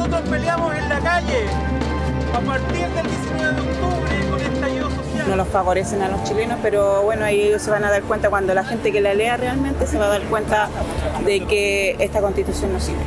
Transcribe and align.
nosotros 0.00 0.30
peleamos 0.30 0.74
en 0.74 0.88
la 0.88 0.98
calle 1.00 1.44
a 2.34 2.40
partir 2.40 2.88
del 2.88 3.06
19 3.06 3.52
de 3.52 3.60
octubre 3.60 4.30
con 4.30 4.40
estallido 4.40 4.90
social. 4.90 5.28
No 5.28 5.36
los 5.36 5.48
favorecen 5.48 6.00
a 6.00 6.08
los 6.08 6.24
chilenos, 6.24 6.58
pero 6.62 7.02
bueno, 7.02 7.26
ahí 7.26 7.42
ellos 7.42 7.60
se 7.60 7.70
van 7.70 7.84
a 7.84 7.90
dar 7.90 8.02
cuenta 8.04 8.30
cuando 8.30 8.54
la 8.54 8.64
gente 8.64 8.92
que 8.92 9.02
la 9.02 9.12
lea 9.12 9.36
realmente 9.36 9.86
se 9.86 9.98
va 9.98 10.06
a 10.06 10.08
dar 10.08 10.22
cuenta 10.22 10.70
de 11.26 11.40
que 11.40 11.96
esta 11.98 12.22
constitución 12.22 12.72
no 12.72 12.80
sirve. 12.80 13.02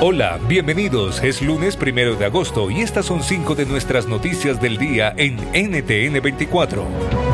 Hola, 0.00 0.40
bienvenidos. 0.48 1.22
Es 1.22 1.40
lunes 1.40 1.76
primero 1.76 2.16
de 2.16 2.24
agosto 2.24 2.68
y 2.68 2.80
estas 2.80 3.06
son 3.06 3.22
cinco 3.22 3.54
de 3.54 3.66
nuestras 3.66 4.08
noticias 4.08 4.60
del 4.60 4.76
día 4.76 5.14
en 5.16 5.36
NTN 5.52 6.20
24. 6.20 7.27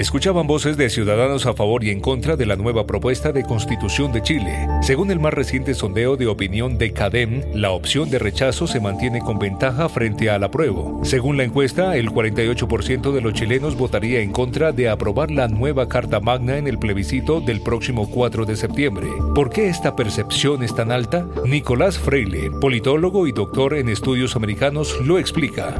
Escuchaban 0.00 0.46
voces 0.46 0.78
de 0.78 0.88
ciudadanos 0.88 1.44
a 1.44 1.52
favor 1.52 1.84
y 1.84 1.90
en 1.90 2.00
contra 2.00 2.34
de 2.34 2.46
la 2.46 2.56
nueva 2.56 2.86
propuesta 2.86 3.32
de 3.32 3.42
constitución 3.42 4.12
de 4.12 4.22
Chile. 4.22 4.66
Según 4.80 5.10
el 5.10 5.20
más 5.20 5.34
reciente 5.34 5.74
sondeo 5.74 6.16
de 6.16 6.26
opinión 6.26 6.78
de 6.78 6.94
CADEM, 6.94 7.42
la 7.52 7.72
opción 7.72 8.08
de 8.08 8.18
rechazo 8.18 8.66
se 8.66 8.80
mantiene 8.80 9.20
con 9.20 9.38
ventaja 9.38 9.90
frente 9.90 10.30
al 10.30 10.42
apruebo. 10.42 11.02
Según 11.04 11.36
la 11.36 11.44
encuesta, 11.44 11.98
el 11.98 12.08
48% 12.08 13.12
de 13.12 13.20
los 13.20 13.34
chilenos 13.34 13.76
votaría 13.76 14.20
en 14.20 14.32
contra 14.32 14.72
de 14.72 14.88
aprobar 14.88 15.30
la 15.30 15.48
nueva 15.48 15.86
Carta 15.86 16.18
Magna 16.18 16.56
en 16.56 16.66
el 16.66 16.78
plebiscito 16.78 17.42
del 17.42 17.60
próximo 17.60 18.08
4 18.10 18.46
de 18.46 18.56
septiembre. 18.56 19.06
¿Por 19.34 19.50
qué 19.50 19.68
esta 19.68 19.96
percepción 19.96 20.62
es 20.62 20.74
tan 20.74 20.92
alta? 20.92 21.26
Nicolás 21.44 21.98
Freile, 21.98 22.50
politólogo 22.58 23.26
y 23.26 23.32
doctor 23.32 23.74
en 23.74 23.90
estudios 23.90 24.34
americanos, 24.34 24.98
lo 25.04 25.18
explica. 25.18 25.78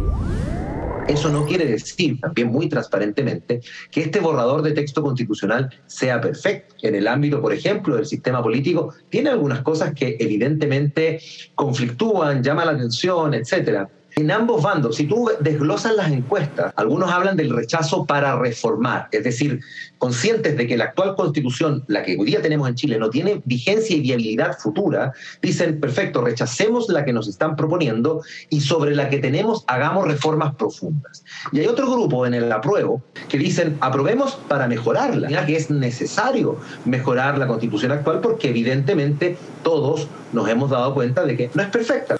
Eso 1.06 1.30
no 1.30 1.44
quiere 1.44 1.66
decir, 1.66 2.20
también 2.20 2.48
muy 2.48 2.68
transparentemente, 2.68 3.60
que 3.90 4.02
este 4.02 4.20
borrador 4.20 4.62
de 4.62 4.72
texto 4.72 5.02
constitucional 5.02 5.68
sea 5.86 6.20
perfecto. 6.20 6.74
En 6.82 6.94
el 6.94 7.08
ámbito, 7.08 7.40
por 7.40 7.52
ejemplo, 7.52 7.96
del 7.96 8.06
sistema 8.06 8.42
político, 8.42 8.94
tiene 9.08 9.30
algunas 9.30 9.62
cosas 9.62 9.92
que 9.94 10.16
evidentemente 10.20 11.20
conflictúan, 11.54 12.42
llaman 12.42 12.66
la 12.66 12.72
atención, 12.72 13.34
etcétera 13.34 13.88
en 14.16 14.30
ambos 14.30 14.62
bandos, 14.62 14.96
si 14.96 15.06
tú 15.06 15.30
desglosas 15.40 15.94
las 15.94 16.10
encuestas, 16.10 16.72
algunos 16.76 17.10
hablan 17.10 17.36
del 17.36 17.50
rechazo 17.50 18.04
para 18.06 18.36
reformar, 18.36 19.08
es 19.12 19.24
decir, 19.24 19.60
conscientes 19.98 20.56
de 20.56 20.66
que 20.66 20.76
la 20.76 20.84
actual 20.86 21.14
constitución, 21.14 21.84
la 21.86 22.02
que 22.02 22.16
hoy 22.18 22.26
día 22.26 22.42
tenemos 22.42 22.68
en 22.68 22.74
Chile, 22.74 22.98
no 22.98 23.10
tiene 23.10 23.42
vigencia 23.44 23.96
y 23.96 24.00
viabilidad 24.00 24.58
futura, 24.58 25.12
dicen, 25.42 25.80
perfecto, 25.80 26.22
rechacemos 26.22 26.88
la 26.88 27.04
que 27.04 27.12
nos 27.12 27.28
están 27.28 27.56
proponiendo 27.56 28.22
y 28.48 28.60
sobre 28.60 28.94
la 28.94 29.08
que 29.08 29.18
tenemos 29.18 29.64
hagamos 29.66 30.06
reformas 30.06 30.54
profundas. 30.54 31.24
Y 31.52 31.60
hay 31.60 31.66
otro 31.66 31.90
grupo 31.90 32.26
en 32.26 32.34
el 32.34 32.50
apruebo 32.50 33.02
que 33.28 33.38
dicen, 33.38 33.76
aprobemos 33.80 34.38
para 34.48 34.66
mejorarla, 34.68 35.46
que 35.46 35.56
es 35.56 35.70
necesario 35.70 36.58
mejorar 36.84 37.38
la 37.38 37.46
constitución 37.46 37.92
actual 37.92 38.20
porque 38.20 38.50
evidentemente 38.50 39.36
todos 39.62 40.08
nos 40.32 40.48
hemos 40.48 40.70
dado 40.70 40.94
cuenta 40.94 41.24
de 41.24 41.36
que 41.36 41.50
no 41.54 41.62
es 41.62 41.68
perfecta. 41.68 42.19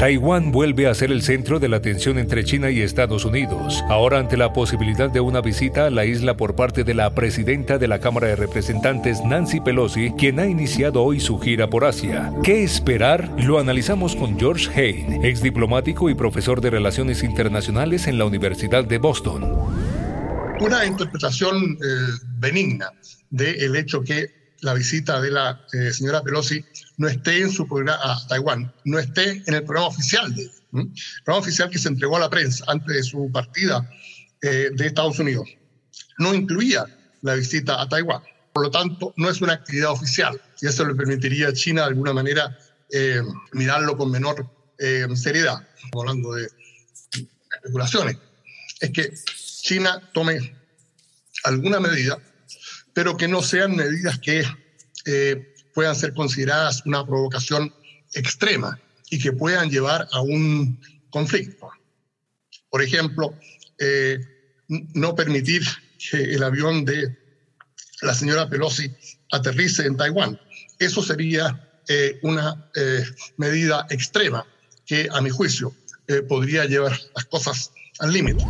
Taiwán 0.00 0.50
vuelve 0.50 0.86
a 0.86 0.94
ser 0.94 1.12
el 1.12 1.20
centro 1.20 1.60
de 1.60 1.68
la 1.68 1.76
atención 1.76 2.16
entre 2.16 2.42
China 2.42 2.70
y 2.70 2.80
Estados 2.80 3.26
Unidos, 3.26 3.84
ahora 3.90 4.18
ante 4.18 4.38
la 4.38 4.54
posibilidad 4.54 5.10
de 5.10 5.20
una 5.20 5.42
visita 5.42 5.88
a 5.88 5.90
la 5.90 6.06
isla 6.06 6.38
por 6.38 6.56
parte 6.56 6.84
de 6.84 6.94
la 6.94 7.14
presidenta 7.14 7.76
de 7.76 7.86
la 7.86 8.00
Cámara 8.00 8.28
de 8.28 8.36
Representantes, 8.36 9.22
Nancy 9.22 9.60
Pelosi, 9.60 10.12
quien 10.16 10.40
ha 10.40 10.46
iniciado 10.46 11.02
hoy 11.02 11.20
su 11.20 11.38
gira 11.38 11.68
por 11.68 11.84
Asia. 11.84 12.32
¿Qué 12.42 12.64
esperar? 12.64 13.30
Lo 13.44 13.58
analizamos 13.58 14.16
con 14.16 14.40
George 14.40 14.70
Hain, 14.74 15.22
ex 15.22 15.42
diplomático 15.42 16.08
y 16.08 16.14
profesor 16.14 16.62
de 16.62 16.70
Relaciones 16.70 17.22
Internacionales 17.22 18.06
en 18.06 18.16
la 18.16 18.24
Universidad 18.24 18.86
de 18.86 18.96
Boston. 18.96 19.54
Una 20.60 20.86
interpretación 20.86 21.74
eh, 21.74 21.76
benigna 22.38 22.90
del 23.28 23.76
hecho 23.76 24.00
que 24.00 24.39
la 24.62 24.74
visita 24.74 25.20
de 25.20 25.30
la 25.30 25.64
eh, 25.72 25.92
señora 25.92 26.22
Pelosi 26.22 26.64
no 26.98 27.08
esté 27.08 27.40
en 27.40 27.50
su 27.50 27.66
programa 27.66 27.98
a 28.02 28.26
Taiwán, 28.28 28.72
no 28.84 28.98
esté 28.98 29.42
en 29.46 29.54
el 29.54 29.64
programa 29.64 29.88
oficial 29.88 30.34
de 30.34 30.50
el 30.72 30.88
programa 31.24 31.42
oficial 31.42 31.68
que 31.68 31.78
se 31.78 31.88
entregó 31.88 32.16
a 32.16 32.20
la 32.20 32.30
prensa 32.30 32.64
antes 32.68 32.94
de 32.94 33.02
su 33.02 33.30
partida 33.32 33.90
eh, 34.40 34.70
de 34.72 34.86
Estados 34.86 35.18
Unidos. 35.18 35.48
No 36.18 36.32
incluía 36.32 36.86
la 37.22 37.34
visita 37.34 37.82
a 37.82 37.88
Taiwán. 37.88 38.22
Por 38.52 38.64
lo 38.64 38.70
tanto, 38.70 39.12
no 39.16 39.28
es 39.28 39.40
una 39.40 39.54
actividad 39.54 39.90
oficial 39.90 40.40
y 40.60 40.66
eso 40.66 40.86
le 40.86 40.94
permitiría 40.94 41.48
a 41.48 41.52
China 41.52 41.82
de 41.82 41.88
alguna 41.88 42.12
manera 42.12 42.56
eh, 42.92 43.20
mirarlo 43.52 43.96
con 43.96 44.12
menor 44.12 44.48
seriedad. 45.16 45.66
hablando 45.92 46.34
de 46.34 46.48
especulaciones. 47.56 48.16
Es 48.80 48.90
que 48.90 49.12
China 49.62 50.00
tome 50.14 50.56
alguna 51.44 51.80
medida 51.80 52.18
pero 52.94 53.16
que 53.16 53.28
no 53.28 53.42
sean 53.42 53.76
medidas 53.76 54.18
que 54.18 54.44
eh, 55.06 55.54
puedan 55.74 55.96
ser 55.96 56.12
consideradas 56.14 56.84
una 56.86 57.06
provocación 57.06 57.72
extrema 58.14 58.80
y 59.10 59.18
que 59.18 59.32
puedan 59.32 59.70
llevar 59.70 60.08
a 60.12 60.20
un 60.20 60.80
conflicto. 61.10 61.70
Por 62.68 62.82
ejemplo, 62.82 63.34
eh, 63.78 64.18
no 64.68 65.14
permitir 65.14 65.62
que 65.98 66.22
el 66.34 66.42
avión 66.42 66.84
de 66.84 67.16
la 68.02 68.14
señora 68.14 68.48
Pelosi 68.48 68.90
aterrice 69.32 69.86
en 69.86 69.96
Taiwán. 69.96 70.40
Eso 70.78 71.02
sería 71.02 71.80
eh, 71.88 72.18
una 72.22 72.70
medida 73.36 73.86
extrema 73.90 74.46
que, 74.86 75.08
a 75.12 75.20
mi 75.20 75.30
juicio, 75.30 75.74
podría 76.28 76.64
llevar 76.64 76.98
las 77.14 77.24
cosas 77.26 77.72
al 78.00 78.12
límite. 78.12 78.44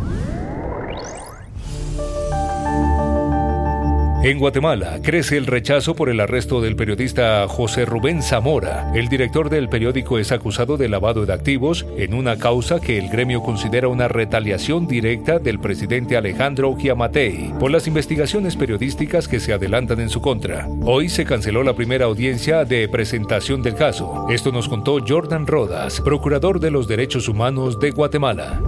En 4.23 4.37
Guatemala 4.37 4.99
crece 5.01 5.35
el 5.35 5.47
rechazo 5.47 5.95
por 5.95 6.07
el 6.07 6.19
arresto 6.19 6.61
del 6.61 6.75
periodista 6.75 7.47
José 7.47 7.85
Rubén 7.85 8.21
Zamora. 8.21 8.91
El 8.93 9.07
director 9.07 9.49
del 9.49 9.67
periódico 9.67 10.19
es 10.19 10.31
acusado 10.31 10.77
de 10.77 10.89
lavado 10.89 11.25
de 11.25 11.33
activos 11.33 11.87
en 11.97 12.13
una 12.13 12.37
causa 12.37 12.79
que 12.79 12.99
el 12.99 13.09
gremio 13.09 13.41
considera 13.41 13.87
una 13.87 14.07
retaliación 14.07 14.85
directa 14.85 15.39
del 15.39 15.59
presidente 15.59 16.17
Alejandro 16.17 16.75
Giamatei 16.77 17.51
por 17.59 17.71
las 17.71 17.87
investigaciones 17.87 18.55
periodísticas 18.55 19.27
que 19.27 19.39
se 19.39 19.53
adelantan 19.53 19.99
en 19.99 20.09
su 20.09 20.21
contra. 20.21 20.67
Hoy 20.83 21.09
se 21.09 21.25
canceló 21.25 21.63
la 21.63 21.73
primera 21.73 22.05
audiencia 22.05 22.63
de 22.63 22.87
presentación 22.89 23.63
del 23.63 23.73
caso. 23.73 24.27
Esto 24.29 24.51
nos 24.51 24.69
contó 24.69 24.99
Jordan 25.03 25.47
Rodas, 25.47 25.99
procurador 25.99 26.59
de 26.59 26.69
los 26.69 26.87
derechos 26.87 27.27
humanos 27.27 27.79
de 27.79 27.89
Guatemala 27.89 28.61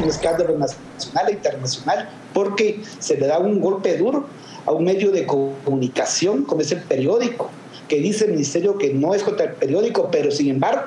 un 0.00 0.08
escándalo 0.08 0.56
nacional 0.56 1.28
e 1.28 1.32
internacional 1.32 2.08
porque 2.32 2.80
se 2.98 3.16
le 3.16 3.26
da 3.26 3.38
un 3.38 3.60
golpe 3.60 3.96
duro 3.96 4.26
a 4.64 4.72
un 4.72 4.84
medio 4.84 5.10
de 5.10 5.26
comunicación 5.26 6.44
como 6.44 6.60
es 6.60 6.72
el 6.72 6.80
periódico, 6.82 7.50
que 7.88 7.96
dice 7.96 8.24
el 8.24 8.32
ministerio 8.32 8.78
que 8.78 8.94
no 8.94 9.14
es 9.14 9.22
contra 9.22 9.46
el 9.46 9.52
periódico, 9.54 10.08
pero 10.10 10.30
sin 10.30 10.48
embargo 10.48 10.82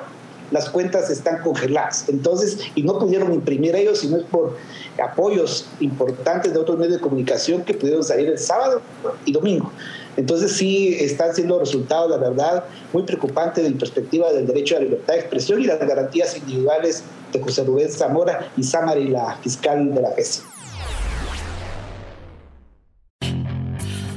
las 0.50 0.70
cuentas 0.70 1.10
están 1.10 1.42
congeladas. 1.42 2.08
Entonces, 2.08 2.58
y 2.74 2.82
no 2.82 2.98
pudieron 2.98 3.32
imprimir 3.32 3.74
ellos, 3.74 3.98
sino 3.98 4.16
es 4.16 4.24
por 4.24 4.56
apoyos 5.02 5.66
importantes 5.80 6.52
de 6.52 6.58
otros 6.58 6.78
medios 6.78 6.94
de 6.94 7.00
comunicación 7.00 7.62
que 7.62 7.74
pudieron 7.74 8.04
salir 8.04 8.28
el 8.28 8.38
sábado 8.38 8.80
y 9.24 9.32
domingo. 9.32 9.70
Entonces 10.16 10.52
sí 10.52 10.96
están 10.98 11.34
siendo 11.34 11.58
resultados, 11.58 12.10
la 12.10 12.16
verdad, 12.16 12.64
muy 12.92 13.02
preocupantes 13.02 13.64
desde 13.64 13.78
perspectiva 13.78 14.32
del 14.32 14.46
derecho 14.46 14.76
a 14.76 14.78
la 14.78 14.84
libertad 14.84 15.14
de 15.14 15.20
expresión 15.20 15.60
y 15.60 15.66
las 15.66 15.78
garantías 15.78 16.36
individuales 16.36 17.02
de 17.32 17.40
José 17.40 17.64
Rubén 17.64 17.90
Zamora 17.90 18.50
y 18.56 18.62
Samari, 18.62 19.08
la 19.08 19.36
fiscal 19.42 19.94
de 19.94 20.00
la 20.00 20.10
FESI. 20.12 20.42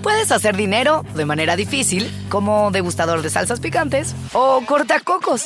Puedes 0.01 0.31
hacer 0.31 0.55
dinero 0.55 1.03
de 1.15 1.25
manera 1.25 1.57
difícil, 1.57 2.09
como 2.29 2.71
degustador 2.71 3.21
de 3.21 3.29
salsas 3.29 3.59
picantes, 3.59 4.15
o 4.33 4.61
cortacocos, 4.65 5.45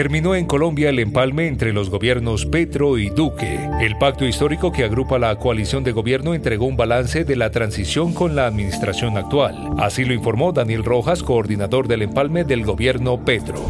Terminó 0.00 0.34
en 0.34 0.46
Colombia 0.46 0.88
el 0.88 0.98
empalme 0.98 1.46
entre 1.46 1.74
los 1.74 1.90
gobiernos 1.90 2.46
Petro 2.46 2.96
y 2.96 3.10
Duque. 3.10 3.68
El 3.82 3.98
pacto 3.98 4.24
histórico 4.24 4.72
que 4.72 4.84
agrupa 4.84 5.18
la 5.18 5.36
coalición 5.36 5.84
de 5.84 5.92
gobierno 5.92 6.32
entregó 6.32 6.64
un 6.64 6.78
balance 6.78 7.22
de 7.24 7.36
la 7.36 7.50
transición 7.50 8.14
con 8.14 8.34
la 8.34 8.46
administración 8.46 9.18
actual. 9.18 9.74
Así 9.76 10.06
lo 10.06 10.14
informó 10.14 10.52
Daniel 10.52 10.84
Rojas, 10.84 11.22
coordinador 11.22 11.86
del 11.86 12.00
empalme 12.00 12.44
del 12.44 12.64
gobierno 12.64 13.22
Petro. 13.26 13.60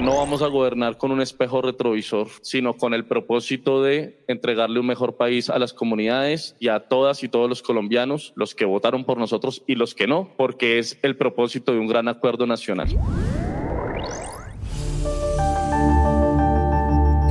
No 0.00 0.18
vamos 0.18 0.40
a 0.40 0.46
gobernar 0.46 0.98
con 0.98 1.10
un 1.10 1.20
espejo 1.20 1.62
retrovisor, 1.62 2.28
sino 2.40 2.74
con 2.74 2.94
el 2.94 3.04
propósito 3.04 3.82
de 3.82 4.20
entregarle 4.28 4.78
un 4.78 4.86
mejor 4.86 5.16
país 5.16 5.50
a 5.50 5.58
las 5.58 5.72
comunidades 5.72 6.54
y 6.60 6.68
a 6.68 6.78
todas 6.86 7.24
y 7.24 7.28
todos 7.28 7.48
los 7.48 7.60
colombianos, 7.60 8.32
los 8.36 8.54
que 8.54 8.66
votaron 8.66 9.02
por 9.02 9.18
nosotros 9.18 9.64
y 9.66 9.74
los 9.74 9.96
que 9.96 10.06
no, 10.06 10.32
porque 10.36 10.78
es 10.78 10.96
el 11.02 11.16
propósito 11.16 11.72
de 11.72 11.80
un 11.80 11.88
gran 11.88 12.06
acuerdo 12.06 12.46
nacional. 12.46 12.86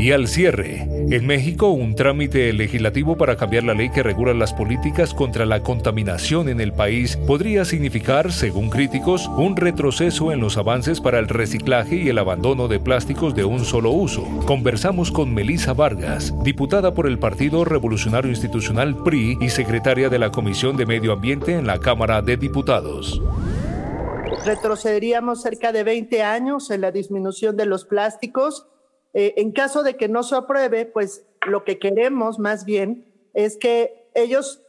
Y 0.07 0.13
al 0.13 0.29
cierre, 0.29 0.87
en 1.09 1.27
México 1.27 1.67
un 1.71 1.93
trámite 1.93 2.53
legislativo 2.53 3.17
para 3.17 3.35
cambiar 3.35 3.65
la 3.65 3.73
ley 3.73 3.89
que 3.89 4.03
regula 4.03 4.33
las 4.33 4.53
políticas 4.53 5.13
contra 5.13 5.45
la 5.45 5.63
contaminación 5.63 6.47
en 6.47 6.61
el 6.61 6.71
país 6.71 7.17
podría 7.27 7.65
significar, 7.65 8.31
según 8.31 8.69
críticos, 8.69 9.27
un 9.27 9.57
retroceso 9.57 10.31
en 10.31 10.39
los 10.39 10.55
avances 10.55 11.01
para 11.01 11.19
el 11.19 11.27
reciclaje 11.27 11.97
y 11.97 12.07
el 12.07 12.19
abandono 12.19 12.69
de 12.69 12.79
plásticos 12.79 13.35
de 13.35 13.43
un 13.43 13.65
solo 13.65 13.91
uso. 13.91 14.23
Conversamos 14.45 15.11
con 15.11 15.33
Melisa 15.33 15.73
Vargas, 15.73 16.33
diputada 16.41 16.93
por 16.93 17.05
el 17.05 17.19
Partido 17.19 17.65
Revolucionario 17.65 18.29
Institucional 18.29 19.03
PRI 19.03 19.37
y 19.41 19.49
secretaria 19.49 20.07
de 20.07 20.19
la 20.19 20.31
Comisión 20.31 20.77
de 20.77 20.85
Medio 20.85 21.11
Ambiente 21.11 21.51
en 21.51 21.67
la 21.67 21.79
Cámara 21.79 22.21
de 22.21 22.37
Diputados. 22.37 23.21
Retrocederíamos 24.45 25.41
cerca 25.41 25.73
de 25.73 25.83
20 25.83 26.23
años 26.23 26.71
en 26.71 26.79
la 26.79 26.93
disminución 26.93 27.57
de 27.57 27.65
los 27.65 27.83
plásticos 27.83 28.67
eh, 29.13 29.33
en 29.37 29.51
caso 29.51 29.83
de 29.83 29.95
que 29.95 30.07
no 30.07 30.23
se 30.23 30.35
apruebe, 30.35 30.85
pues 30.85 31.25
lo 31.47 31.63
que 31.63 31.79
queremos 31.79 32.39
más 32.39 32.65
bien 32.65 33.05
es 33.33 33.57
que 33.57 34.09
ellos 34.13 34.61